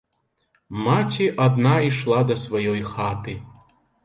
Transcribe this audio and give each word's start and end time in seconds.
Маці 0.85 1.27
адна 1.45 1.75
ішла 1.89 2.19
да 2.31 2.39
сваёй 2.45 2.81
хаты. 2.91 3.39